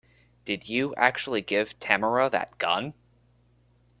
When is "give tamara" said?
1.43-2.27